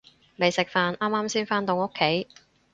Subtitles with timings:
[0.37, 2.25] 未食飯，啱啱先返到屋企